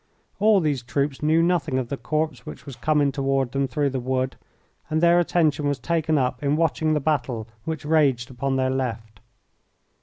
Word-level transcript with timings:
All 0.39 0.59
these 0.61 0.81
troops 0.81 1.21
knew 1.21 1.43
nothing 1.43 1.77
of 1.77 1.89
the 1.89 1.95
corps 1.95 2.41
which 2.43 2.65
was 2.65 2.75
coming 2.75 3.11
toward 3.11 3.51
them 3.51 3.67
through 3.67 3.91
the 3.91 3.99
wood, 3.99 4.35
and 4.89 4.99
their 4.99 5.19
attention 5.19 5.67
was 5.67 5.77
taken 5.77 6.17
up 6.17 6.41
in 6.41 6.55
watching 6.55 6.95
the 6.95 6.99
battle 6.99 7.47
which 7.65 7.85
raged 7.85 8.31
upon 8.31 8.55
their 8.55 8.71
left. 8.71 9.19